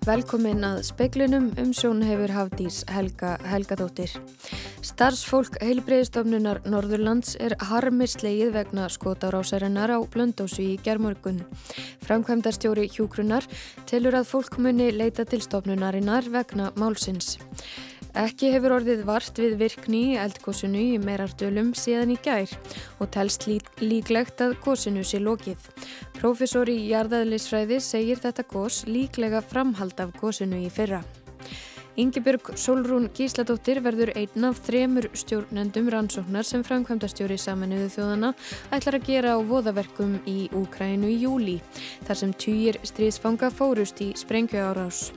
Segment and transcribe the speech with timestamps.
[0.00, 4.14] Velkomin að speiklinum um sjón hefur Hafdís Helga Helgadóttir.
[4.80, 11.42] Starfsfólk heilbreyðistofnunar Norðurlands er harmislegið vegna skotárásarinnar á Blöndósi í gerðmörgun.
[12.08, 13.44] Framkvæmdarstjóri Hjúkrunar
[13.90, 17.36] telur að fólk muni leita til stofnunarinnar vegna málsins.
[18.18, 22.50] Ekki hefur orðið vart við virkni í eldkosinu í meirardölum síðan í gær
[22.98, 25.68] og telst líklegt að kosinu sé lokið.
[26.18, 31.04] Profesor í jarðaðlisfræði segir þetta kos líklega framhald af kosinu í fyrra.
[32.00, 38.30] Yngibjörg Solrún Gísladóttir verður einn af þremur stjórnendum rannsóknar sem framkvæmdastjóri saminuðu þjóðana
[38.72, 41.58] ætlar að gera á voðaverkum í Úkrænu í júli
[42.06, 45.10] þar sem týjir stríðsfanga fórust í sprengju árás.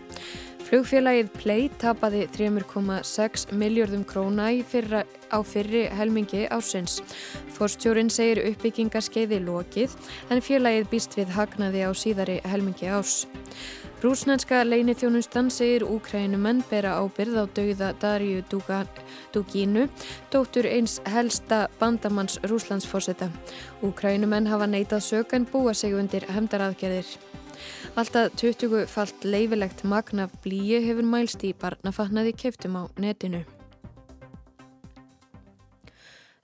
[0.74, 6.96] Flugfélagið Play tapaði 3,6 miljardum króna fyrra, á fyrri helmingi ásins.
[7.54, 9.94] Forstjórin segir uppbyggingarskeiði lokið
[10.34, 13.28] en félagið býst við hagnaði á síðari helmingi ás.
[14.02, 18.42] Rúsnænska leinithjónustan segir úkrænumenn bera ábyrð á dauða Darju
[19.30, 19.86] Dugínu,
[20.32, 23.30] dóttur eins helsta bandamanns Rúslandsforsetta.
[23.86, 27.43] Úkrænumenn hafa neitað sök en búa sig undir hemdaraðgerðir.
[27.96, 33.44] Alltaf 20 falt leifilegt magnaf blíi hefur mælst í barnafatnaði keftum á netinu.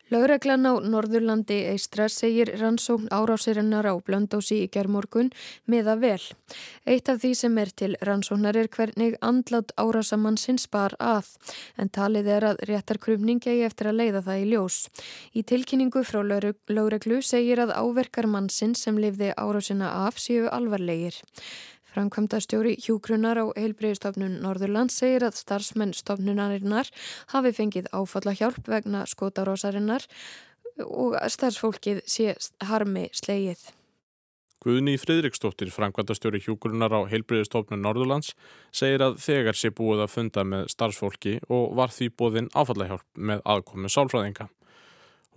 [0.09, 5.29] Laureglan á Norðurlandi eistra segir rannsókn árásirinnar á Blöndósi í gerðmorgun
[5.69, 6.23] með að vel.
[6.89, 11.29] Eitt af því sem er til rannsóknar er hvernig andlátt árásamannsins bar að
[11.77, 14.81] en talið er að réttarkrumning eigi eftir að leiða það í ljós.
[15.37, 21.21] Í tilkynningu frá Laureglu segir að áverkar mannsins sem lifði árásina af séu alvarlegir.
[21.93, 26.91] Framkvæmdastjóri Hjúkrunar á heilbreyðstofnun Norðurland segir að starfsmenn stofnunarinnar
[27.33, 30.05] hafi fengið áfallahjálp vegna skotarósarinnar
[30.85, 32.35] og starfsfólkið sé
[32.69, 33.71] harmi slegið.
[34.59, 38.33] Guðni Fridriksdóttir, framkvæmdastjóri Hjúkrunar á heilbreyðstofnun Norðurlands,
[38.75, 43.45] segir að þegar sé búið að funda með starfsfólki og var því búðinn áfallahjálp með
[43.47, 44.49] aðkomi sálfræðinga.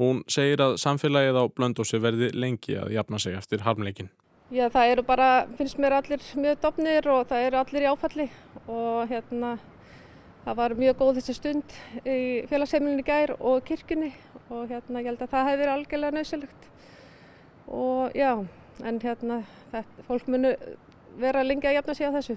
[0.03, 4.10] Hún segir að samfélagið á blöndósi verði lengi að jafna sig eftir harmleikin.
[4.53, 5.27] Já, það eru bara,
[5.57, 8.27] finnst mér allir mjög dofnir og það eru allir í áfalli
[8.69, 9.53] og hérna
[10.43, 12.19] það var mjög góð þessi stund í
[12.51, 14.11] félagsheimilinu gær og kirkjunni
[14.53, 16.69] og hérna ég held að það hefði verið algjörlega nöðsilegt
[17.79, 18.33] og já,
[18.85, 19.39] en hérna
[19.73, 20.53] þetta, fólk munu
[21.23, 22.37] vera lengi að jafna sig á þessu.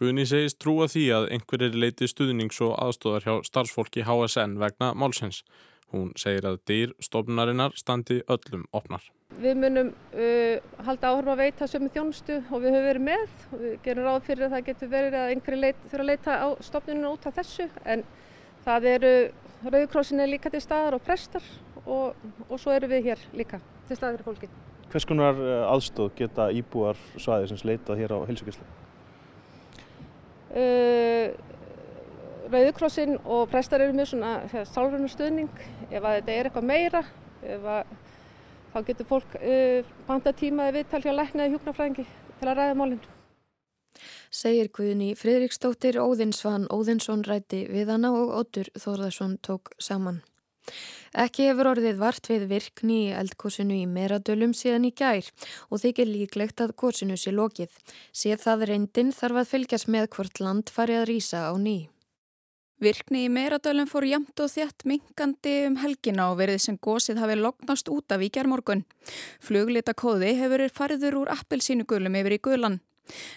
[0.00, 5.42] Guðni segist trúa því að einhverjir leiti stuðnings og aðstóðar hjá starfsfólki HSN vegna málsins.
[5.90, 9.02] Hún segir að dyr stofnarinnar standi öllum opnar.
[9.40, 10.56] Við munum uh,
[10.86, 13.36] halda áhörma að veita sömu þjónustu og við höfum verið með.
[13.52, 16.48] Við gerum ráð fyrir að það getur verið að einhverju leit, þurfa að leita á
[16.66, 18.04] stofnuninu út af þessu en
[18.66, 19.14] það eru
[19.60, 21.44] Rauðkrossin er líka til staðar og prestar
[21.84, 22.16] og,
[22.48, 23.58] og svo eru við hér líka
[23.88, 24.48] til staðar fyrir fólki.
[24.90, 28.68] Hvers konar uh, aðstóð geta íbúar svaðið sem leitað hér á heilsugjastlu?
[30.50, 31.36] Uh,
[32.50, 35.50] Rauðkrossin og prestar eru mjög svona sálrunarstöðning
[35.90, 37.02] ef að þetta er eitthvað meira
[37.46, 37.68] að
[38.72, 42.06] þá getur fólk uh, banta tímaði viðtal hjá læknaði hjúknarfræðingi
[42.40, 43.02] til að ræða málinn.
[44.30, 50.20] Segir Guðni Fridriksdóttir Óðinsvann Óðinsson ræti við hana og Óttur Þórðarsson tók saman.
[51.18, 55.26] Ekki hefur orðið vart við virkni í eldkosinu í meradölum síðan í gær
[55.68, 57.72] og þykir líklegt að kosinu sé lokið.
[58.14, 61.88] Sér það reyndin þarf að fylgjast með hvort land fari að rýsa á nýj.
[62.80, 67.34] Virkni í meiradölum fór jamt og þjætt minkandi um helgina og verið sem gósið hafi
[67.36, 68.86] lognast út af í gerðmorgun.
[69.44, 72.78] Fluglita kóði hefur fariður úr appelsínugulum yfir í gulan.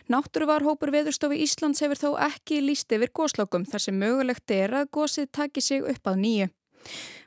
[0.08, 5.28] Náttúruvarhópur Veðurstofi Íslands hefur þó ekki líst yfir góslokkum þar sem mögulegt er að gósið
[5.36, 6.48] taki sig upp að nýju.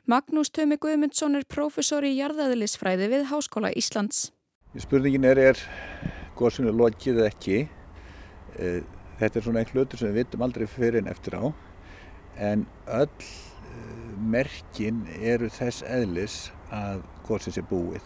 [0.09, 4.31] Magnús Tömi Guðmundsson er profesor í jarðaðilisfræði við Háskóla Íslands.
[4.73, 5.63] Spurningin er, er
[6.37, 7.63] gósinu lokið ekki?
[8.57, 8.81] Eh,
[9.21, 11.53] þetta er svona einn hlutur sem við vitum aldrei fyrir en eftir á
[12.37, 16.37] en öll eh, merkin eru þess eðlis
[16.73, 18.05] að gósið sé búið.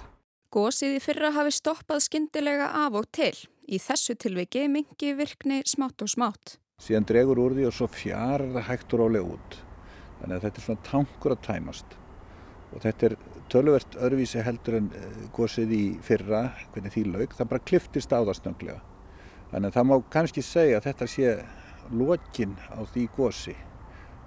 [0.52, 3.36] Gósið í fyrra hafi stoppað skindilega af og til.
[3.72, 6.58] Í þessu tilviki mingi virkni smátt og smátt.
[6.82, 9.58] Síðan dregur úr því og svo fjarar það hægt og rálega út.
[10.20, 11.98] Þannig að þetta er svona tankur að tæmast.
[12.72, 13.16] Og þetta er
[13.52, 18.20] tölvert öðruvísi heldur en eh, gósið í fyrra, hvernig því laug, það bara kliftist á
[18.20, 18.80] það snönglega.
[19.52, 21.34] Þannig að það má kannski segja að þetta sé
[21.92, 23.56] lokin á því gósi.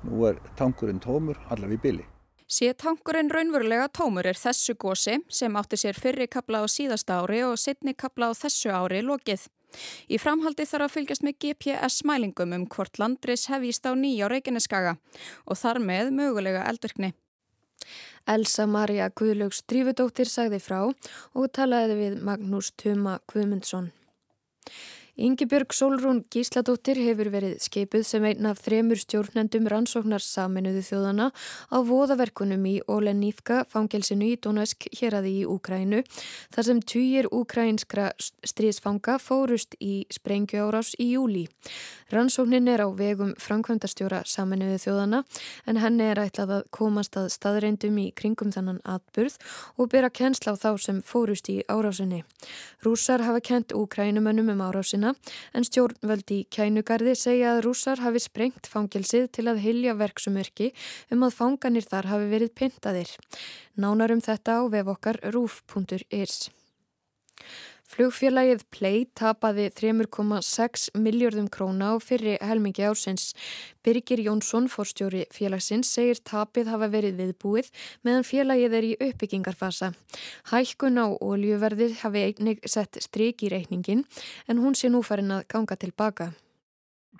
[0.04, 2.04] Nú er tankurinn tómur allaveg í byli.
[2.44, 7.40] Sé tankurinn raunverulega tómur er þessu gósi sem átti sér fyrri kapla á síðasta ári
[7.46, 9.46] og setni kapla á þessu ári lokið.
[10.12, 14.94] Í framhaldi þarf að fylgjast með GPS-mælingum um hvort landris hefist á nýja á Reykjaneskaga
[15.48, 17.14] og þar með mögulega eldvirkni.
[18.28, 23.90] Elsa Maria Guðlaugs Drífudóttir sagði frá og talaði við Magnús Tuma Guðmundsson.
[25.14, 31.28] Yngibjörg Solrún Gísladóttir hefur verið skeipuð sem einn af þremur stjórnendum rannsóknar saminuðu þjóðana
[31.70, 36.00] á voðaverkunum í Olenífka fangelsinu í Donetsk hér aði í Úkrænu
[36.56, 41.44] þar sem týjir úkrænskra stríðsfanga fórust í sprengju árás í júli.
[42.10, 45.22] Rannsóknin er á vegum framkvæmdastjóra saminuðu þjóðana
[45.70, 49.38] en henni er ætlað að komast að staðreindum í kringum þannan atburð
[49.78, 52.24] og bera kennsla á þá sem fórust í árásinni.
[52.82, 58.70] Rúsar hafa kent úkrænumönnum um árásina en stjórnvöldi í kænugarði segja að rúsar hafi sprengt
[58.70, 60.70] fangilsið til að hilja verksumörki
[61.14, 63.14] um að fanganir þar hafi verið pyntaðir.
[63.76, 66.48] Nánar um þetta á vef okkar rúf.is.
[67.94, 73.28] Flugfélagið Play tapaði 3,6 miljardum króna á fyrri helmingi ársins.
[73.86, 77.68] Birgir Jónsson, forstjóri félagsins, segir tapið hafa verið viðbúið
[78.02, 79.92] meðan félagið er í uppbyggingarfasa.
[80.50, 84.02] Hækkun á oljuverðið hafi einnig sett stryk í reikningin
[84.50, 86.32] en hún sé nú farin að ganga tilbaka.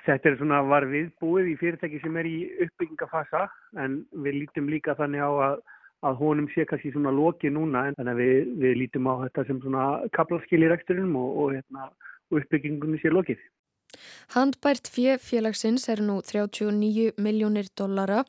[0.02, 3.46] Þetta er svona var viðbúið í fyrirtæki sem er í uppbyggingarfasa
[3.78, 5.56] en við lítum líka þannig á að
[6.04, 9.46] að honum sé kannski svona loki núna en þannig að við, við lítum á þetta
[9.48, 9.84] sem svona
[10.16, 11.90] kaplaskil í reksturinum og, og, hérna,
[12.30, 13.42] og uppbyggingunni sé lokið.
[14.34, 18.24] Handbært félagsins er nú 39 miljónir dollara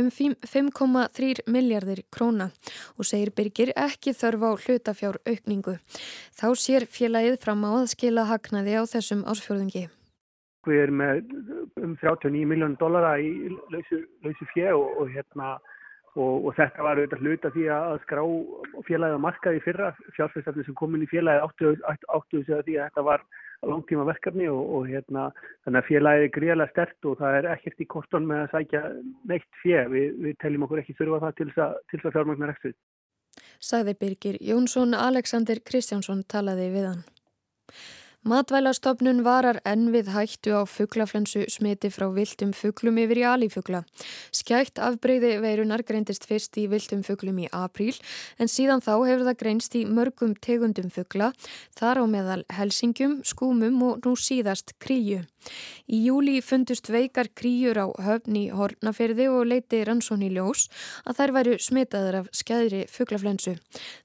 [0.00, 2.50] um 5,3 miljardir króna
[2.96, 5.76] og segir Birgir ekki þörf á hlutafjár aukningu.
[6.38, 9.88] Þá sér félagið fram á að skila hagnaði á þessum ásfjörðungi.
[10.68, 11.20] Við erum með
[11.80, 13.30] um 39 miljónir dollara í
[13.72, 15.54] lausu, lausu fjö og, og hérna
[16.18, 18.20] Og, og þetta var auðvitað hluta því að skrá
[18.88, 22.74] félagið að markaði fyrra fjárfæstarnir sem kom inn í félagið áttuðu áttu sig að því
[22.80, 23.22] að þetta var
[23.70, 25.28] langtíma verkefni og, og hérna
[25.64, 28.82] þannig að félagið er gríðarlega stert og það er ekkert í kortun með að sækja
[29.30, 32.76] neitt fjö við, við teljum okkur ekki þurfa það til þess að fjármagnar ekstrið.
[33.70, 37.02] Sagði Birgir Jónsson Alexander Kristjánsson talaði við hann.
[38.20, 43.80] Matvælastofnun varar enn við hættu á fugglaflensu smiti frá viltum fugglum yfir í alífugla.
[44.28, 47.96] Skætt afbreyði veirunar greindist fyrst í viltum fugglum í apríl
[48.36, 51.32] en síðan þá hefur það greinst í mörgum tegundum fuggla,
[51.72, 55.24] þar á meðal helsingjum, skúmum og nú síðast kríu.
[55.88, 60.66] Í júli fundust veikar kríur á höfn í hornaferði og leiti rannsón í ljós
[61.08, 63.56] að þær væru smitaður af skæðri fugglaflensu.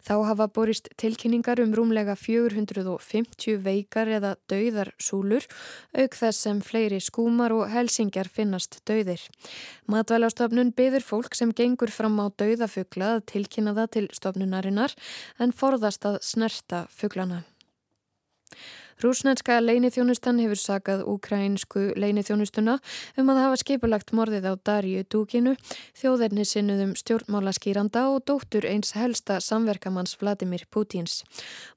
[0.07, 5.45] Þá hafa borist tilkynningar um rúmlega 450 veikar dauðar eða dauðar súlur,
[5.95, 9.21] auk þess sem fleiri skúmar og helsingjar finnast dauðir.
[9.87, 14.95] Matvælastofnun byður fólk sem gengur fram á dauðafugla að tilkynna það til stofnunarinnar
[15.39, 17.43] en forðast að snerta fuglana.
[19.03, 22.77] Rúsnænska leinithjónustan hefur sakað ukrainsku leinithjónustuna
[23.19, 25.55] um að hafa skipulagt morðið á Darju Dúkinu,
[25.99, 31.25] þjóðerni sinnuðum stjórnmála skýranda og dóttur eins helsta samverkamanns Vladimir Putins.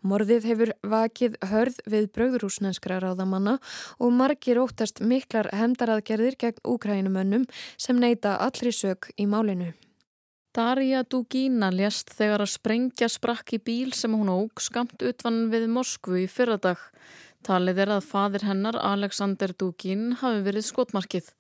[0.07, 3.59] Morðið hefur vakið hörð við bröðrúsnænskra ráðamanna
[3.99, 9.75] og margir óttast miklar hemdaraðgerðir gegn ukrainumönnum sem neyta allri sög í málinu.
[10.59, 15.69] Darja Dugina lést þegar að sprengja sprakk í bíl sem hún óg skamt utvann við
[15.71, 16.81] Moskvu í fyrradag.
[17.47, 21.31] Talið er að fadir hennar, Alexander Dugin, hafi verið skotmarkið.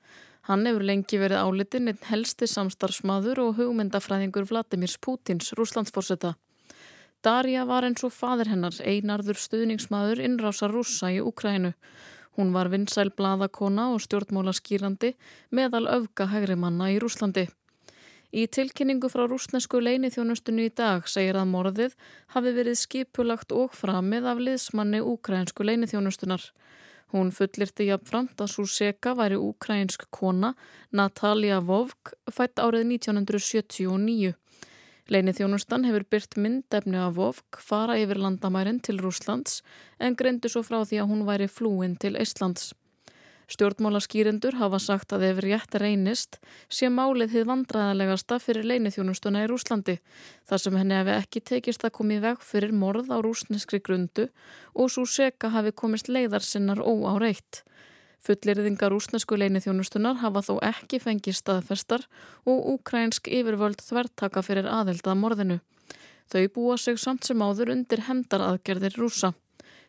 [0.46, 6.36] Hann hefur lengi verið álitinn einn helsti samstarfsmaður og hugmyndafræðingur Vladimir Putins, rúslandsforsetta.
[7.26, 11.74] Darja var eins og fadir hennar einarður stuðningsmaður innrása rúsa í Ukrænu.
[12.38, 15.16] Hún var vinsæl bladakona og stjórnmóla skýrandi
[15.50, 17.48] meðal öfga hægri manna í Rúslandi.
[18.28, 21.94] Í tilkynningu frá rúsnesku leinithjónustunni í dag segir að morðið
[22.34, 26.42] hafi verið skipulagt og framið af liðsmanni úkrænsku leinithjónustunar.
[27.08, 30.52] Hún fullirti jafnframt að Súseka væri úkrænsk kona
[30.92, 34.34] Natalia Vovk fætt árið 1979.
[35.08, 39.62] Leinithjónustan hefur byrt myndefni af Vovk fara yfir landamærin til Rúslands
[39.96, 42.74] en greindu svo frá því að hún væri flúin til Íslands.
[43.48, 46.36] Stjórnmálaskýrendur hafa sagt að ef rétt reynist
[46.68, 49.94] sé málið þið vandræðalegasta fyrir leinithjónustuna í Rúslandi
[50.50, 54.28] þar sem henni hefði ekki tekist að komi veg fyrir morð á rúsneskri grundu
[54.74, 57.62] og svo seka hafi komist leiðar sinnar óáreitt.
[58.20, 62.04] Fullirðingar rúsnesku leinithjónustunar hafa þó ekki fengið staðfestar
[62.44, 65.60] og ukrainsk yfirvöld þvertaka fyrir aðelda morðinu.
[66.28, 69.32] Þau búa sig samt sem áður undir hendaraðgerðir rúsa.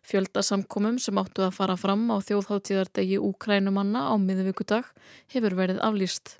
[0.08, 4.88] Fjöldasamkomum sem áttu að fara fram á þjóðháttíðardegi Úkrænumanna á miðvíkudag
[5.34, 6.38] hefur verið aflýst.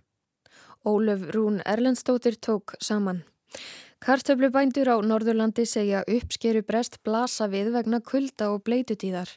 [0.88, 3.26] Ólöf Rún Erlendstóttir tók saman.
[4.00, 9.28] Kartöflubændur á Norðurlandi segja uppskeru brest blasa við vegna kulda og bleitutíðar.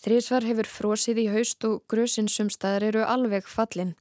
[0.00, 3.92] Þrísvar hefur frosið í haust og grösinsum staðar eru alveg fallin.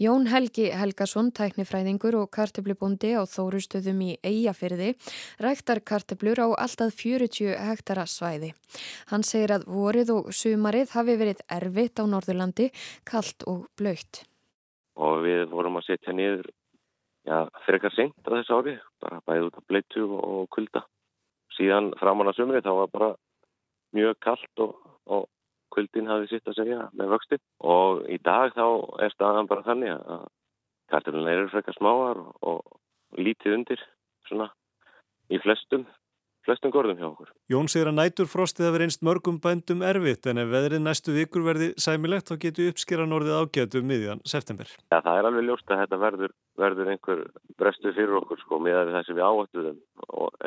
[0.00, 4.94] Jón Helgi Helgason, tæknifræðingur og kartöflubóndi á Þórustöðum í Eyjafyrði,
[5.36, 8.54] ræktar kartöflur á alltaf 40 hektara svæði.
[9.12, 12.70] Hann segir að vorið og sumarið hafi verið erfitt á Norðurlandi,
[13.04, 14.24] kallt og blöytt.
[14.96, 16.48] Og við vorum að setja niður
[17.28, 20.84] já, frekar seint á þessu ári, bara bæðið út af bleitu og kulda.
[21.56, 23.10] Síðan framann að sumri þá var bara
[23.96, 24.74] mjög kallt og,
[25.06, 25.28] og
[25.74, 27.42] kuldin hafði sitt að segja með vöxtin
[27.74, 28.66] og í dag þá
[29.04, 30.26] er staðan bara þannig að
[30.88, 33.82] karturinn eru frekar smáar og, og lítið undir
[34.28, 34.48] svona
[35.28, 35.84] í flestum
[36.48, 37.30] flestum gorðum hjá okkur.
[37.52, 41.70] Jón segir að næturfrostið hafi reynst mörgum bændum erfitt en ef veðrið næstu vikur verði
[41.80, 44.70] sæmilegt þá getur uppskeran orðið ágætu um miðjan september.
[44.92, 47.24] Ja, það er alveg ljóst að þetta verður, verður einhver
[47.60, 49.80] brestu fyrir okkur sko með það sem við áhættuðum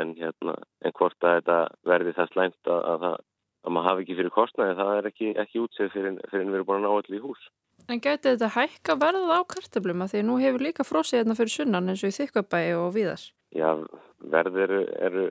[0.02, 1.60] en, hérna, en hvort að þetta
[1.94, 3.10] verði það slæmt að, að,
[3.62, 6.62] að maður hafi ekki fyrir kostnæði það er ekki, ekki útsið fyrir, fyrir en við
[6.62, 7.50] erum búin að ná allir í hús.
[7.90, 11.54] En gæti þetta hækka verða á kartablum að því nú hefur líka frosið hérna fyrir
[11.56, 13.24] sunnan eins og í þykkabæi og víðar?
[13.52, 13.72] Já,
[14.32, 15.26] verð eru,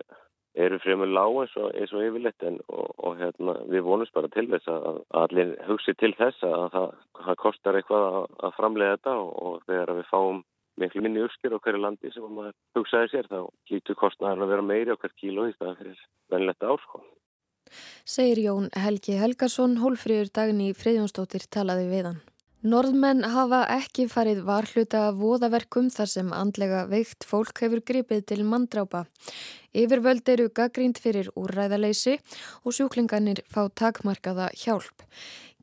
[0.54, 4.30] eru fremur lág eins og, eins og yfirleitt en og, og hérna, við vonumst bara
[4.35, 6.88] til þess að, að allir hugsi til þess að það,
[7.26, 10.42] það kostar eitthvað að, að framlega þetta og, og þegar við fáum
[10.80, 13.40] miklu minni urskir á hverju landi sem maður hugsaði sér þá
[13.71, 17.02] lítur kostnaðar að vera meiri hver kíló í staðan fyrir venletta árskó.
[18.09, 22.21] Segir Jón Helgi Helgason, hólfrýður dagni Freyjónsdóttir talaði við hann.
[22.60, 29.06] Norðmenn hafa ekki farið varhluta voðaverkum þar sem andlega veikt fólk hefur gripið til manndrápa.
[29.72, 32.18] Yfirvöld eru gaggrínt fyrir úrræðaleysi
[32.60, 35.06] og sjúklinganir fá takmarkaða hjálp.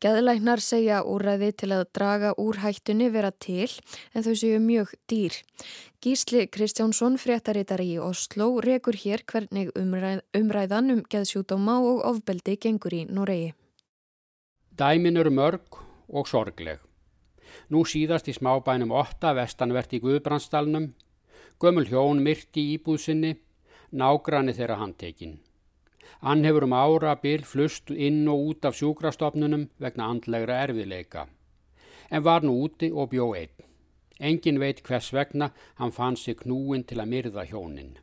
[0.01, 3.69] Gæðlæknar segja úrræði til að draga úr hættunni vera til
[4.17, 5.37] en þau séu mjög dýr.
[6.01, 12.97] Gísli Kristjánsson, fréttaritari í Oslo, rekur hér hvernig umræð, umræðan um geðsjúdóma og ofbeldi gengur
[12.97, 13.53] í Noregi.
[14.73, 16.86] Dæmin eru mörg og sorgleg.
[17.69, 20.93] Nú síðast í smábænum 8 vestanvert í Guðbrandsdalnum,
[21.59, 23.35] gömul hjón myrti íbúðsynni,
[23.91, 25.37] nágranni þeirra handtekinn.
[26.21, 31.27] Hann hefur um ára bil flust inn og út af sjúkrastofnunum vegna andlegra erfiðleika.
[32.09, 33.53] En var nú úti og bjó einn.
[34.19, 37.97] Engin veit hvers vegna hann fann sig knúin til að myrða hjónin.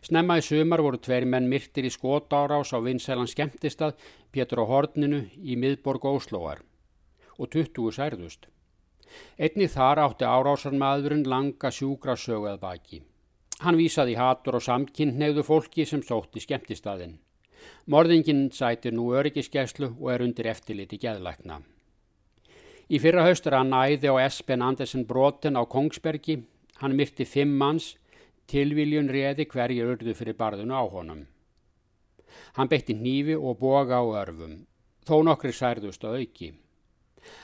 [0.00, 3.98] Snemma í sumar voru tveir menn myrtir í skotárás á vinsælan skemmtistað
[4.32, 6.62] Pétur á Horninu í miðborg Óslóar
[7.38, 8.46] og 20 særðust.
[9.38, 13.02] Einni þar átti árásarmadurinn langa sjúkrasögu að baki.
[13.62, 17.18] Hann vísaði hatur og samkynneigðu fólki sem sótti skemmtistadinn.
[17.86, 21.60] Morðingin sætir nú öryggiskeslu og er undir eftirliti geðlækna.
[22.90, 26.42] Í fyrra haust er hann æði á Espen Andersen broten á Kongsbergi.
[26.82, 27.94] Hann myrti fimm manns,
[28.50, 31.22] tilviljun reði hverju ördu fyrir barðunu á honum.
[32.58, 34.66] Hann beitti nýfi og boga á örfum,
[35.06, 36.50] þó nokkri særðust að auki.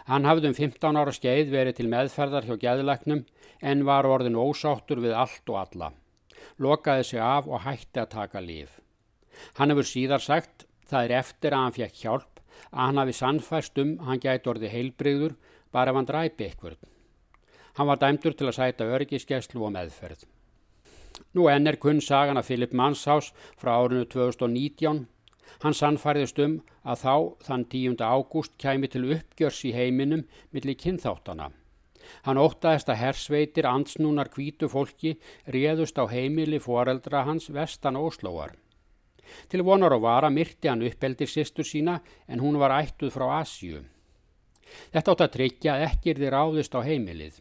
[0.09, 3.25] Hann hafði um 15 ára skeið verið til meðferðar hjá gæðilegnum
[3.61, 5.93] en var orðin ósáttur við allt og alla.
[6.59, 8.81] Lokaði sig af og hætti að taka líf.
[9.57, 13.81] Hann hefur síðar sagt, það er eftir að hann fekk hjálp, að hann hafi sannfæst
[13.81, 15.37] um hann gæti orði heilbreyður
[15.73, 16.77] bara ef hann dræpi ykkur.
[17.79, 20.27] Hann var dæmdur til að sæta öryggiskeslu og meðferð.
[21.37, 25.07] Nú enn er kunn sagan af Filip Manshás frá árinu 2019
[25.63, 27.15] Hann sannfæriðist um að þá
[27.47, 27.97] þann 10.
[28.01, 31.51] ágúst kæmi til uppgjörs í heiminum millir kynþáttana.
[32.25, 35.17] Hann óttaðist að hersveitir ansnúnar kvítu fólki
[35.47, 38.57] réðust á heimili foreldra hans vestan Óslóar.
[39.49, 43.85] Til vonar og vara myrti hann uppeldir sýstur sína en hún var ættuð frá Asju.
[44.95, 47.39] Þetta átt að tryggja ekkir þið ráðist á heimilið.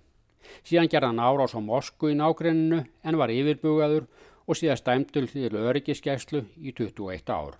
[0.65, 4.07] Síðan gerða hann árás á Mosku í nágrenninu en var yfirbugaður
[4.49, 7.57] og síðan stæmtul til öryggiskeslu í 21 ár.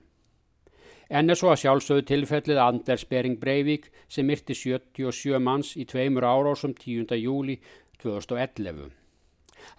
[1.10, 6.28] En er svo að sjálfsögðu tilfellið Anders Bering Breivik sem myrti 77 manns í tveimur
[6.30, 7.16] árásum 10.
[7.18, 7.56] júli
[8.04, 8.92] 2011.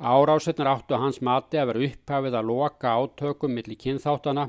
[0.02, 4.48] Árásetnar áttu hans mati að vera upphafið að loka átökum millir kynþáttana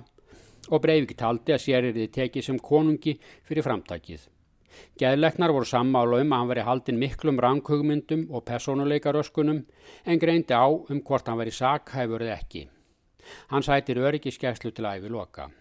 [0.71, 4.25] og Breivik taldi að sér þið tekið sem konungi fyrir framtækið.
[4.97, 9.63] Geðleknar voru sammála um að hann veri haldinn miklum ranghugmyndum og personuleikaröskunum
[10.05, 12.67] en greindi á um hvort hann veri sakhæfur eða ekki.
[13.53, 15.51] Hann sætir öryggiskeslu til æfi loka.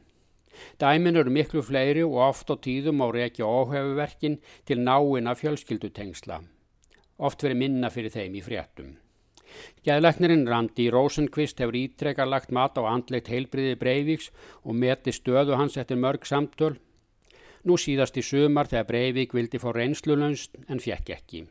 [0.80, 6.40] Dæmin eru miklu fleiri og oft á tíðum á reykja óhefuverkin til náina fjölskyldutengsla.
[7.18, 8.96] Oft verið minna fyrir þeim í fréttum.
[9.84, 14.30] Gæðleiknirinn Randi Rosenkvist hefur ítrekkar lagt mat á andleitt heilbriði Breivíks
[14.62, 16.76] og meti stöðu hans eftir mörg samtöl.
[17.66, 21.42] Nú síðast í sumar þegar Breivík vildi fá reynslulönst en fjekk ekki.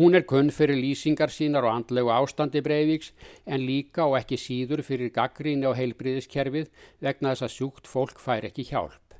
[0.00, 3.10] Hún er kunn fyrir lýsingar sínar og andlegu ástandi Breivíks
[3.44, 6.70] en líka og ekki síður fyrir gaggríni og heilbriðiskerfið
[7.04, 9.18] vegna þess að sjúkt fólk fær ekki hjálp.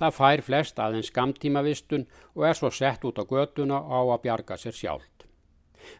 [0.00, 4.56] Það fær flest aðeins skamtímavistun og er svo sett út á göduna á að bjarga
[4.56, 5.26] sér sjálft.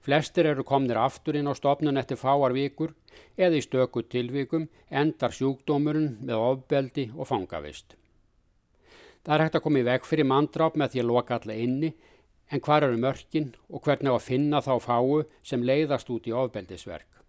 [0.00, 2.94] Flestir eru komnir aftur inn á stopnun eftir fáar vikur
[3.36, 7.92] eða í stöku tilvikum endar sjúkdómurinn með ofbeldi og fangavist.
[9.20, 11.92] Það er hægt að koma í veg fyrir mandráp með því að loka alla inni
[12.50, 16.34] En hvar eru mörkin og hvernig á að finna þá fáu sem leiðast út í
[16.34, 17.20] ofbeldisverk?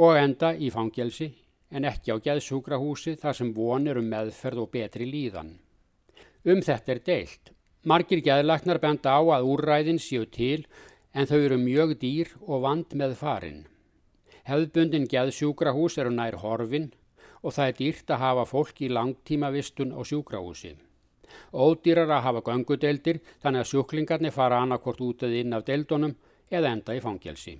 [0.00, 1.28] Og enda í fangelsi
[1.72, 5.58] en ekki á geðsúkrahúsi þar sem vonir um meðferð og betri líðan.
[6.44, 7.52] Um þetta er deilt.
[7.84, 10.64] Margir geðlaknar benda á að úrræðin séu til
[11.12, 13.64] en þau eru mjög dýr og vand með farin.
[14.48, 16.92] Hefðbundin geðsúkrahús eru nær horfin
[17.42, 20.76] og það er dýrt að hafa fólk í langtímavistun á súkrahúsi.
[21.52, 26.16] Ódýrar að hafa gangudeldir þannig að sjúklingarnir fara annarkort út eða inn af deldunum
[26.50, 27.58] eða enda í fangelsi.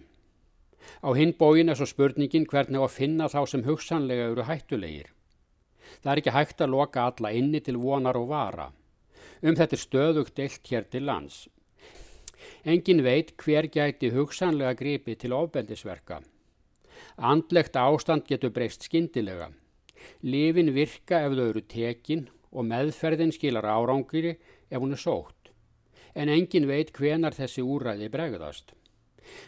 [1.02, 5.08] Á hinn bóin er svo spurningin hvernig að finna þá sem hugsanlega eru hættulegir.
[6.02, 8.70] Það er ekki hægt að loka alla inni til vonar og vara.
[9.42, 11.48] Um þetta er stöðugt deilt hér til lands.
[12.64, 16.20] Engin veit hver gæti hugsanlega gripi til ofbeldisverka.
[17.18, 19.50] Andlegt ástand getur breyst skindilega.
[20.22, 24.36] Livin virka ef þau eru tekin og meðferðin skilar árangri
[24.70, 25.50] ef hún er sótt.
[26.14, 28.74] En engin veit hvenar þessi úræði bregðast.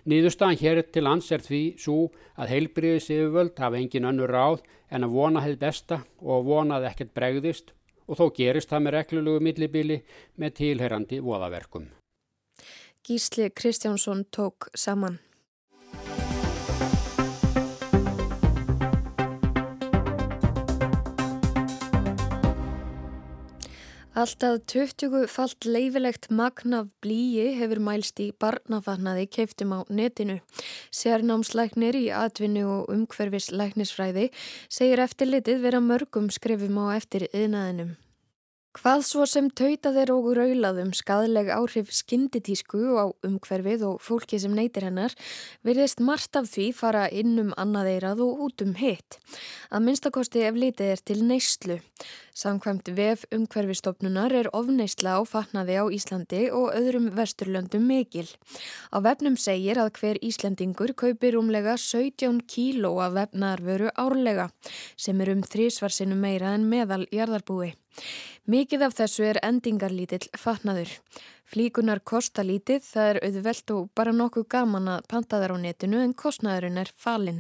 [0.09, 1.99] Nýðustan hér til lands er því svo
[2.41, 7.13] að heilbriðis yfirvöld hafa engin önnur ráð en að vona hefð besta og vonað ekkert
[7.17, 7.75] bregðist
[8.07, 10.01] og þó gerist það með reglulegu millibili
[10.41, 11.91] með tilherrandi voðaverkum.
[13.05, 15.19] Gísli Kristjánsson tók saman.
[24.25, 30.38] Alltaf 20 fallt leifilegt magnaf blíi hefur mælst í barnafannaði keiftum á netinu.
[30.88, 34.31] Sérnámslæknir í atvinnu og umhverfis læknisfræði
[34.78, 37.93] segir eftirlitið vera mörgum skrifum á eftir yðnaðinum.
[38.75, 44.50] Hvað svo sem tauta þeir og raulaðum skadleg áhrif skinditísku á umhverfið og fólki sem
[44.50, 45.14] neytir hennar
[45.62, 49.21] virðist margt af því fara inn um annaðeirað og út um hitt.
[49.71, 51.77] Að minnstakosti ef litið er til neyslu.
[52.35, 58.27] Samkvæmt vef umhverfistofnunar er ofneysla á fatnaði á Íslandi og öðrum vesturlöndum mikil.
[58.90, 64.51] Á vefnum segir að hver Íslandingur kaupir umlega 17 kíló af vefnarvöru árlega
[64.99, 67.77] sem er um þrísvarsinu meira en meðal jarðarbúi.
[68.44, 70.90] Mikið af þessu er endingarlítill fatnaður.
[71.48, 76.02] Flíkunar kosta lítið, það er auðvelt og bara nokkuð gaman að panta þar á netinu
[76.04, 77.38] en kostnaðurinn er falinn.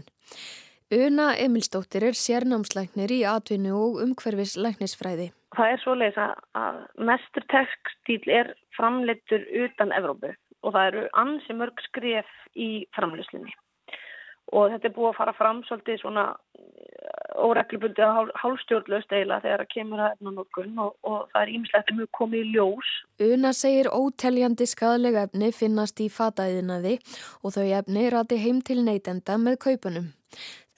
[0.96, 5.28] Una Emilstóttir er sérnámslæknir í atvinnu og umhverfis læknisfræði.
[5.52, 10.32] Það er svoleiðis að mestur textil er framleittur utan Evrópu
[10.64, 13.52] og það eru ansi mörg skref í framleyslunni
[14.52, 16.24] og þetta er búið að fara fram svolítið svona
[17.34, 22.10] óreglubundi að hálfstjórnlaust eila þegar það kemur að efnanokun og, og það er ímislegt mjög
[22.18, 22.90] komið í ljós.
[23.28, 26.98] Una segir óteljandi skadlega efni finnast í fataðinaði
[27.42, 30.12] og þau efni rati heim til neytenda með kaupunum.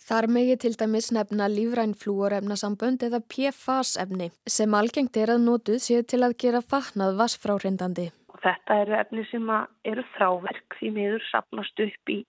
[0.07, 5.81] Þar megi til dæmis nefna lífræn flúorefnasambönd eða PFAS efni sem algengt er að notuð
[5.83, 8.13] séu til að gera fatnað vassfráhrindandi.
[8.45, 9.49] Þetta eru efni sem
[9.91, 12.21] eru þráverk því miður sapnast upp í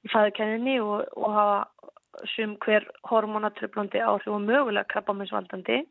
[0.00, 1.90] í fæðukenninni og, og hafa
[2.34, 5.82] sum hver hormonatröflandi áhrif og mögulega krabbaminsvaldandi.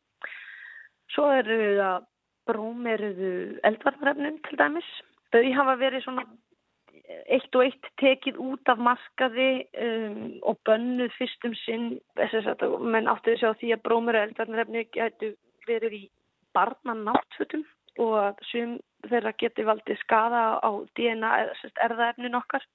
[1.13, 2.05] Svo eru það
[2.49, 3.33] brúm, eru þau
[3.69, 4.91] eldvarnarefnum til dæmis.
[5.33, 6.25] Þau hafa verið svona
[7.29, 9.49] eitt og eitt tekið út af markaði
[9.81, 15.35] um, og bönnuð fyrstum sinn, menn áttu þess að því að brómur og eldvarnarefni getur
[15.67, 16.03] verið í
[16.57, 17.65] barnan náttfutum
[17.99, 18.77] og sum
[19.09, 22.65] þeirra getur valdið skada á DNA eða erðaefnin okkar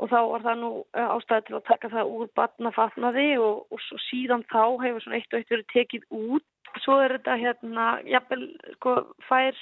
[0.00, 3.82] og þá var það nú eh, ástæði til að taka það úr batnafatnaði og, og
[3.84, 6.46] svo síðan þá hefur svona eitt og eitt verið tekið út.
[6.84, 8.46] Svo er þetta hérna, jafnvel,
[8.78, 8.94] sko,
[9.26, 9.58] fær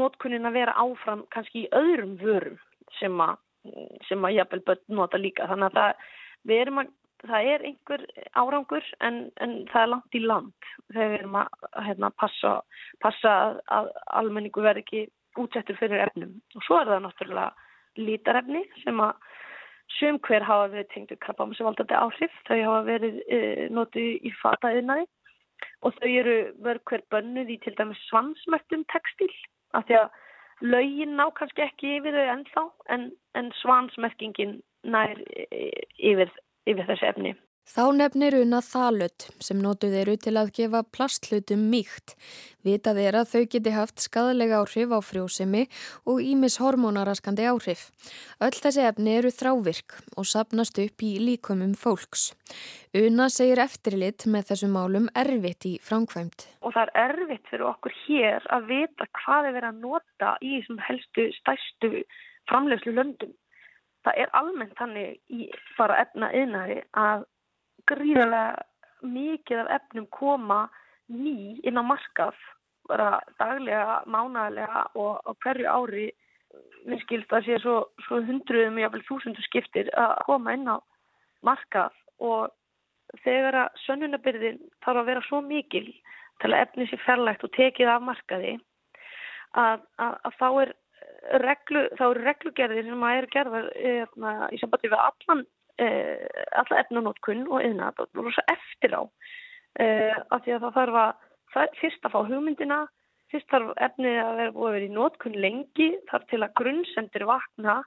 [0.00, 2.56] notkunnin að vera áfram kannski í öðrum vörum
[3.00, 3.36] sem að,
[4.08, 5.48] sem að jafnvel börn nota líka.
[5.50, 6.08] Þannig að það,
[6.48, 11.10] við erum að, það er einhver árangur en, en það er langt í land þegar
[11.10, 12.54] við erum að hérna, passa,
[13.04, 13.34] passa
[13.68, 13.90] að,
[14.22, 15.04] almenningu verð ekki
[15.40, 16.38] útsettur fyrir efnum.
[16.56, 17.68] Og svo er það náttúrulega
[18.00, 19.18] lítarefni sem að
[19.98, 23.40] Sum hver hafa verið tengdu krabbamsvaldandi áhrif, þau hafa verið e,
[23.74, 25.06] notið í fataðinaði
[25.84, 29.30] og þau eru verið hver bönnuð í til dæmis svansmöktum textil
[29.76, 30.08] af því að
[30.72, 32.64] lögin ná kannski ekki yfir þau ennþá
[32.96, 36.32] en, en svansmerkingin nær e, yfir,
[36.68, 37.34] yfir þessi efni.
[37.70, 42.16] Þá nefnir una þalött sem nótuð eru til að gefa plastlutum mýkt.
[42.66, 45.62] Vitað er að þau geti haft skadalega áhrif á frjósemi
[46.10, 47.86] og ímis hormonaraskandi áhrif.
[48.42, 52.32] Öll þessi efni eru þrávirk og sapnast upp í líkumum fólks.
[52.90, 56.48] Una segir eftirlit með þessum málum erfitt í framkvæmt.
[56.66, 60.56] Og það er erfitt fyrir okkur hér að vita hvað er verið að nota í
[60.58, 61.96] þessum helstu stæstu
[62.50, 63.36] framlegslu löndum.
[64.02, 67.30] Það er almennt þannig í bara efna yðnari að
[67.90, 68.64] gríðarlega
[69.02, 70.64] mikið af efnum koma
[71.10, 72.38] ný inn á markað
[72.90, 76.08] bara daglega, mánaglega og á hverju ári.
[76.88, 77.74] Minn skilst að sé svo,
[78.06, 80.80] svo hundruðum jáfnvel þúsundu skiptir að koma inn á
[81.46, 82.50] markað og
[83.24, 85.86] þegar að sönnunabyrðin þarf að vera svo mikil
[86.40, 88.54] til að efni sér færlegt og tekið af markaði
[89.60, 90.72] að, að, að þá er
[91.44, 96.80] reglu, þá eru reglugerðir sem að eru gerðar eðna, í sambandi við allan Eh, alla
[96.82, 97.92] efnanótkunn og yðna
[98.50, 99.02] eftir á
[99.78, 102.80] eh, af því að það þarf að fyrst að fá hugmyndina
[103.30, 107.26] fyrst þarf efnið að vera búið að vera í nótkunn lengi þarf til að grunnsendir
[107.28, 107.80] vakna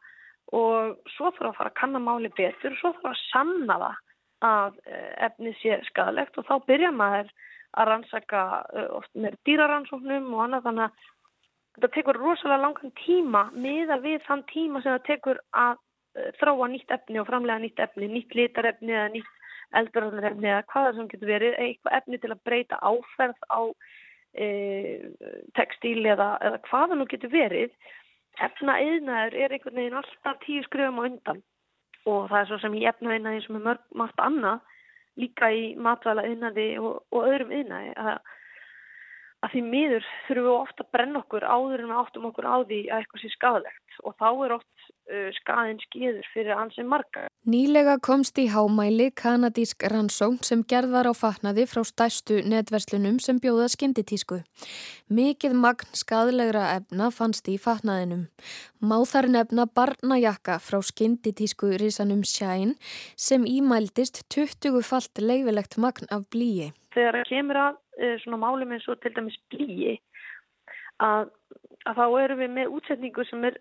[0.53, 4.01] og svo þarf að fara að kanna máli betur og svo þarf að sanna það
[4.43, 7.33] að eh, efnið sé skadalegt og þá byrja maður
[7.73, 8.41] að rannsaka
[8.93, 11.07] oft með dýraransóknum og annað þannig að
[11.73, 15.79] þetta tekur rosalega langan tíma miða við þann tíma sem það tekur að
[16.13, 19.31] Eh, þróa nýtt efni og framlega nýtt efni, nýtt litarefni eða nýtt
[19.79, 23.61] eldurarefni eða hvaða sem getur verið, eitthvað efni til að breyta áferð á
[24.37, 24.47] e,
[25.57, 27.73] textíl eða, eða hvaða nú getur verið.
[28.45, 31.41] Efna eðnaður er einhvern veginn alltaf tíu skrifum á undan
[32.09, 34.61] og það er svo sem í efna eðnaði sem er mörg margt annað,
[35.17, 38.33] líka í matvæla eðnaði og, og öðrum eðnaði að,
[39.43, 42.57] að því miður þurfum við ofta að brenna okkur áður en við áttum okkur á
[42.63, 47.25] því að eitthvað sé skadalegt og þá er oft Uh, skaðin skýður fyrir ansið marga.
[47.43, 53.41] Nýlega komst í hámæli kanadísk rannsókn sem gerð var á fatnaði frá stæstu netverslunum sem
[53.43, 54.39] bjóða skinditísku.
[55.11, 58.29] Mikið magn skaðlegra efna fannst í fatnaðinum.
[58.79, 62.79] Má þar nefna barnajakka frá skinditísku risanum Shine
[63.19, 66.71] sem ímældist 20 fallt leifilegt magn af blíi.
[66.95, 67.82] Þegar kemur að
[68.23, 69.97] svona málum eins og til dæmis blíi
[71.03, 71.29] að
[71.83, 73.57] að þá erum við með útsetningu sem er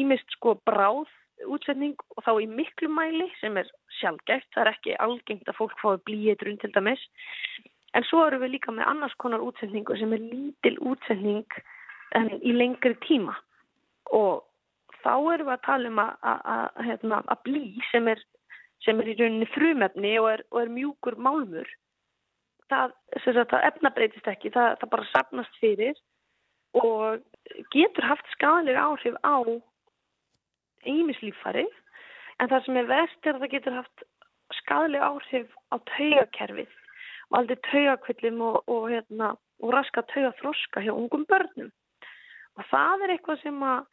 [0.00, 1.08] ímist sko bráð
[1.52, 5.76] útsetning og þá í miklu mæli sem er sjálfgeft, það er ekki algengt að fólk
[5.82, 7.02] fái blíitrun til dæmis.
[7.96, 11.58] En svo erum við líka með annars konar útsetningu sem er lítil útsetning
[12.16, 13.36] en í lengri tíma.
[14.16, 14.44] Og
[15.02, 18.22] þá erum við að tala um að, að, að, hérna, blí sem er,
[18.84, 21.68] sem er í rauninni frumefni og er, og er mjúkur málmur
[22.72, 22.92] það,
[23.24, 25.98] það efnabreitist ekki, það, það bara sapnast fyrir
[26.76, 27.22] og
[27.72, 29.36] getur haft skadalega áhrif á
[30.86, 31.66] einmislífari
[32.40, 34.06] en það sem er vest er að það getur haft
[34.60, 36.74] skadalega áhrif á taugakerfið
[37.30, 41.72] og aldrei taugakvillum og, og, hérna, og raska taugaþroska hjá ungum börnum.
[42.56, 43.86] Og það er eitthvað sem að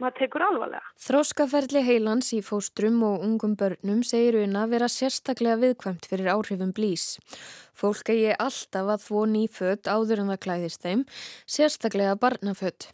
[0.00, 0.82] maður tekur alvarlega.
[1.00, 7.18] Þróskaferli heilans í fóstrum og ungum börnum segir una vera sérstaklega viðkvæmt fyrir áhrifum blís.
[7.76, 11.04] Fólk eigi alltaf að þvó nýfött áður en það klæðist þeim,
[11.48, 12.90] sérstaklega barnafött.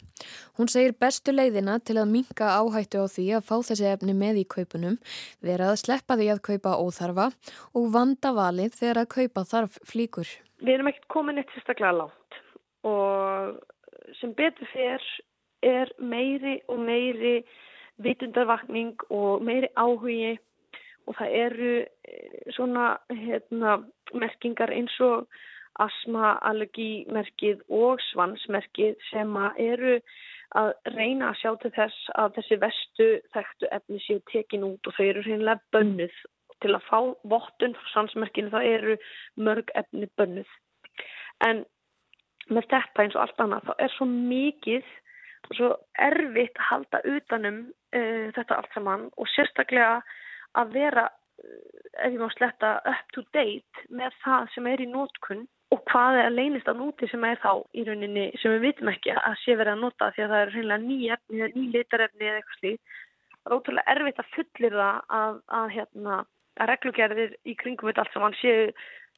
[0.57, 4.41] Hún segir bestu leiðina til að minka áhættu á því að fá þessi efni með
[4.43, 4.97] í kaupunum,
[5.43, 7.29] vera að sleppa því að kaupa óþarfa
[7.75, 10.29] og vanda valið þegar að kaupa þarf flíkur.
[10.63, 12.39] Við erum ekkert komin eitt sérstaklega látt
[12.87, 13.57] og
[14.21, 15.03] sem betur fyrr
[15.63, 17.41] er meiri og meiri
[18.03, 20.37] vitundarvakning og meiri áhugi
[21.07, 23.77] og það eru eh, svona hérna,
[24.13, 25.27] merkingar eins og
[25.79, 29.99] asma, allergímerkið og svansmerkið sem eru
[30.57, 34.95] að reyna að sjá til þess að þessi vestu þekktu efni séu tekin út og
[34.97, 36.15] þau eru reynilega bönnuð.
[36.63, 38.95] Til að fá vottun frá svansmerkinu það eru
[39.37, 40.49] mörg efni bönnuð.
[41.45, 41.65] En
[42.49, 44.95] með þetta eins og allt annað þá er svo mikið
[45.55, 47.59] svo erfitt að halda utanum
[47.95, 50.01] uh, þetta allt saman og sérstaklega
[50.59, 51.61] að vera, uh,
[52.03, 56.17] ef ég má sletta, up to date með það sem er í nótkunn og hvað
[56.21, 59.35] er að leynist á nóti sem er þá í rauninni sem við vitum ekki að
[59.41, 62.39] sé verið að nota því að það er reynilega ný efni eða ný litarefni eða
[62.39, 62.77] eitthvað slíð.
[63.41, 66.21] Það er ótrúlega erfitt að fullir það að, að, hérna,
[66.57, 68.71] að reglugerðir í kringum þetta allt saman séu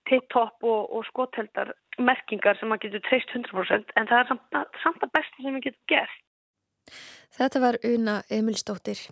[0.09, 5.05] tipp-topp og, og skotheldar merkingar sem maður getur treyst 100% en það er samt, samt
[5.05, 6.19] að besta sem við getum gert.
[7.37, 9.07] Þetta var Una Emilstóttir.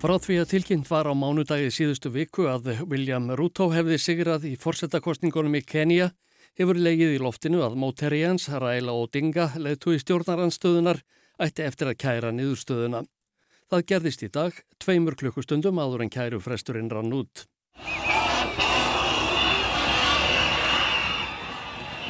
[0.00, 4.54] Frá því að tilkynnt var á mánudagi síðustu viku að William Ruto hefði sigrað í
[4.56, 6.06] forsettakostningunum í Kenya
[6.56, 11.02] hefur legið í loftinu að Móterians, Raila Odinga, leðtúi stjórnaranstöðunar
[11.40, 13.04] ætti eftir að kæra niðurstöðuna.
[13.70, 17.46] Það gerðist í dag, tveimur klukkustundum áður en kæru fresturinn rann út.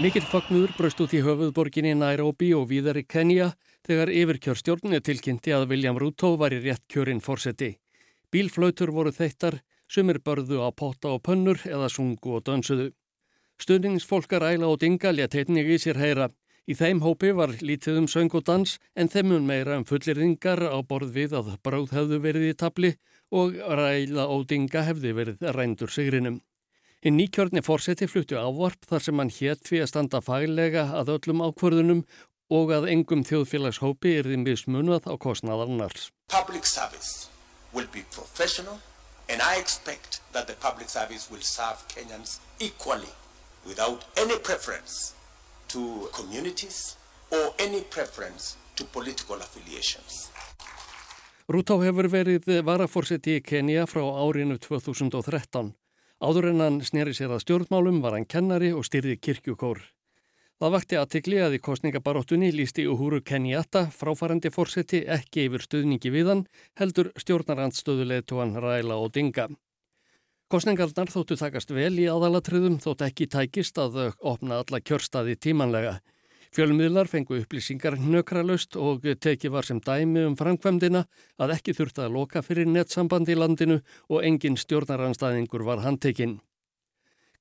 [0.01, 3.51] Mikill fagnur braust út í höfuðborginni Nairobi og víðar í Kenya
[3.85, 7.75] þegar yfirkjörstjórninu tilkynnti að William Ruto var í rétt kjörinn fórseti.
[8.33, 12.95] Bílflautur voru þeittar, sumir börðu á potta og pönnur eða sungu og dönsuðu.
[13.61, 16.31] Stundingsfólkar æla og dinga létt heitning í sér heyra.
[16.71, 20.79] Í þeim hópi var lítið um söng og dans en þeimun meira um fullirringar á
[20.87, 22.91] borð við að bráð hefðu verið í tabli
[23.35, 26.39] og ræla og dinga hefði verið rændur sigrinum.
[27.03, 31.43] Hinn nýkjörni fórseti fluttu ávarp þar sem hann hétt fyrir að standa faglega að öllum
[31.49, 32.07] ákvörðunum
[32.55, 36.11] og að engum þjóðfélagshópi er því mismunað á kostnaðarnars.
[36.31, 37.31] Public service
[37.75, 38.79] will be professional
[39.27, 43.11] and I expect that the public service will serve Kenyans equally
[43.67, 45.19] without any preference
[45.73, 46.97] to communities
[47.31, 50.31] or any preference to political affiliations.
[51.51, 55.73] Rútá hefur verið varafórseti í Kenya frá árinu 2013.
[56.21, 59.81] Áður en hann sneri sér að stjórnmálum var hann kennari og styrði kirkjukór.
[60.61, 66.35] Það vakti aðtikli að í kostningabaróttunni lísti Uhuru Kenyatta fráfarandi fórseti ekki yfir stuðningi við
[66.35, 66.43] hann
[66.77, 69.49] heldur stjórnarandstöðuleituan Ræla og Dinga.
[70.51, 76.01] Kostningarnar þóttu takast vel í aðalatriðum þótt ekki tækist að opna alla kjörstaði tímanlega.
[76.51, 81.05] Fjölmiðlar fengu upplýsingar nökralaust og teki var sem dæmi um framkvæmdina
[81.39, 83.77] að ekki þurfti að loka fyrir nettsambandi í landinu
[84.09, 86.41] og engin stjórnaranstæðingur var handtekinn.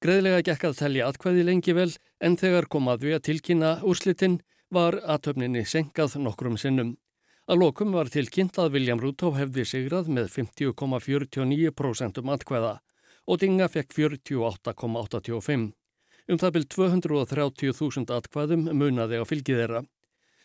[0.06, 1.90] Greiðlega gekk að telja atkvæði lengi vel
[2.22, 4.36] en þegar kom að við að tilkynna úrslitin
[4.70, 6.94] var aðtöfninni senkað nokkrum sinnum.
[7.50, 12.76] Að lokum var tilkynnt að William Ruto hefði sigrað með 50,49% um atkvæða
[13.30, 15.70] og Dinga fekk 48,85%.
[16.30, 19.82] Um það byrj 230.000 atkvæðum munaði á fylgið þeirra.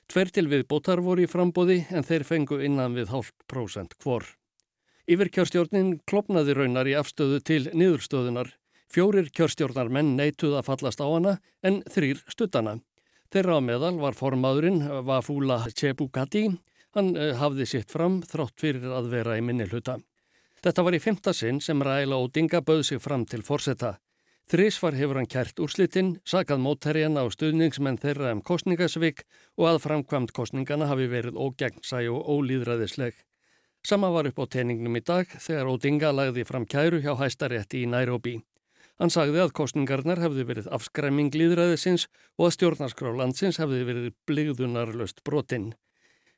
[0.09, 4.27] Tver til við bótar voru í frambóði en þeir fengu innan við hálf prósent hvor.
[5.09, 8.53] Yfirkjörstjórnin klopnaði raunar í afstöðu til niðurstöðunar.
[8.93, 12.79] Fjórir kjörstjórnar menn neituð að fallast á hana en þrýr stuttana.
[13.33, 16.47] Þeirra á meðal var formaðurinn Vafúla Chebukati.
[16.95, 19.99] Hann eh, hafði sitt fram þrátt fyrir að vera í minni hluta.
[20.65, 23.99] Þetta var í femta sinn sem Ræla og Dinga bauð sig fram til forsetta.
[24.49, 29.27] Þrísvar hefur hann kært úrslitin, sakað mótherjana á stuðningsmenn þeirra um kostningasvik
[29.61, 33.13] og að framkvæmt kostningana hafi verið ógegnsæ og ólýðræðisleg.
[33.85, 37.91] Sama var upp á teiningnum í dag þegar Ódinga lagði fram kæru hjá hæstarétti í
[37.93, 38.39] Nairobi.
[38.97, 45.21] Hann sagði að kostningarnar hefði verið afskræming líðræðisins og að stjórnarskrá landsins hefði verið bligðunarlöst
[45.29, 45.75] brotinn.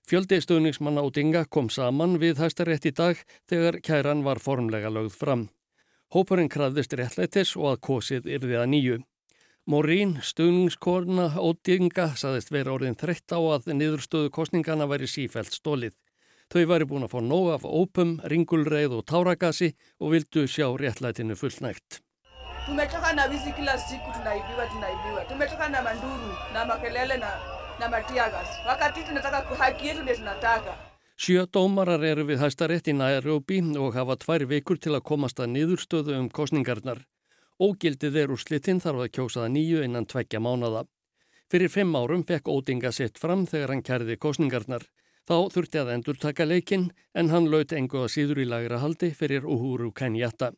[0.06, 5.42] Fjöldi stuðningsmanna Ódinga kom saman við hæstarétti í dag þegar kæran var formlega lögð fram.
[6.14, 8.98] Hópurinn krafðist réttlætis og að kosið yrði að nýju.
[9.66, 15.96] Morín, stuðningskorna ódinga, saðist vera orðin þreytt á að niðurstöðu kostningana væri sífælt stólið.
[16.54, 21.34] Þau væri búin að fá nóg af ópum, ringulreið og táragasi og vildu sjá réttlætinu
[21.34, 21.98] fullnægt.
[22.68, 25.26] Tumetoka na wizi kila siku tunaibiwa tunaibiwa.
[25.26, 27.34] Tumetoka na manduru na makelele na,
[27.80, 28.48] na matiagas.
[28.66, 30.74] Wakati tunataka haki yetu ndio tunataka.
[31.16, 35.52] Sjö dómarar eru við hæstarétt í Nairobi og hafa tvær vikur til að komast að
[35.54, 37.00] niðurstöðu um kostningarnar.
[37.56, 40.84] Ógildið er úr slitinn þarf að kjósa það nýju innan tveggja mánada.
[41.48, 44.84] Fyrir fimm árum fekk Ódinga sett fram þegar hann kærði kostningarnar.
[45.26, 49.10] Þá þurfti að endur taka leikin en hann laut engu að síður í lagra haldi
[49.16, 50.52] fyrir Uhuru Kenyatta.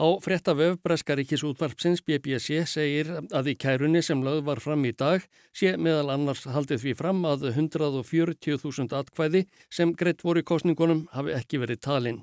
[0.00, 5.26] Á frettavöf Breskaríkis útvarpsins BBC segir að í kærunni sem lögð var fram í dag
[5.52, 11.36] sé meðal annars haldið því fram að 140.000 atkvæði sem greitt voru í kostningunum hafi
[11.36, 12.22] ekki verið talinn.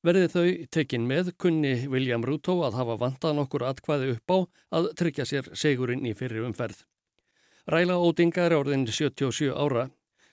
[0.00, 4.38] Verði þau tekin með kunni William Ruto að hafa vantan okkur atkvæði upp á
[4.80, 6.86] að tryggja sér segurinn í fyrir umferð.
[7.68, 9.90] Ræla Ódinga er orðin 77 ára.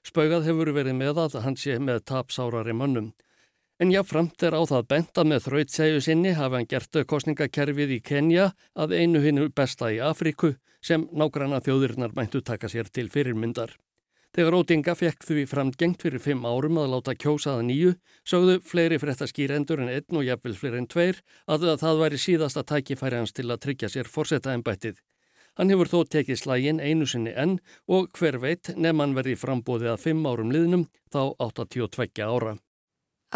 [0.08, 3.12] Spaugað hefur verið með að hann sé með tapsárari mannum.
[3.78, 8.48] En jáfnframt er á það benta með þrautsæju sinni hafa hann gert kostningakerfið í Kenja
[8.74, 13.76] að einu hinnu besta í Afriku sem nágranna þjóðurinnar mæntu taka sér til fyrirmyndar.
[14.34, 17.94] Þegar Ódinga fekk því framgengt fyrir fimm árum að láta kjósaða nýju,
[18.26, 23.22] sögðu fleiri frettaskýrendur en einn og jafnvel fleiri en tveir að það væri síðasta tækifæri
[23.22, 24.98] hans til að tryggja sér forsetta ennbættið.
[25.58, 29.94] Hann hefur þó tekið slægin einu sinni enn og hver veit nefn hann verði frambóðið
[29.94, 32.58] að fimm árum liðnum þá 82 ára.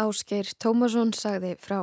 [0.00, 1.82] Ásgeir Tómasson sagði frá.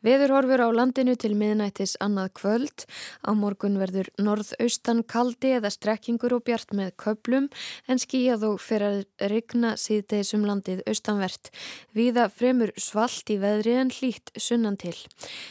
[0.00, 2.84] Veður horfur á landinu til miðnættis annað kvöld.
[3.20, 7.50] Á morgun verður norðaustan kaldi eða strekkingur og bjart með köplum
[7.84, 11.50] en skíjað og fyrir að rigna síðdeisum landið austanvert.
[11.92, 14.96] Víða fremur svalt í veðri en hlýtt sunnan til.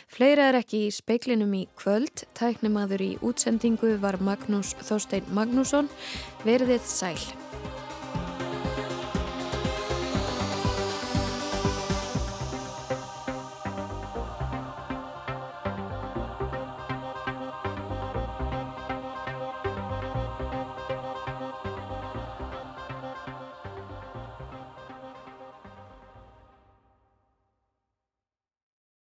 [0.09, 2.25] Fleira er ekki í speiklinum í kvöld.
[2.39, 5.93] Tæknimaður í útsendingu var Magnús Þorstein Magnússon.
[6.41, 7.48] Verðið sæl.